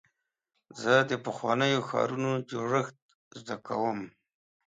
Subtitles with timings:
[0.81, 2.97] زه د پخوانیو ښارونو جوړښت
[3.39, 3.99] زده کوم.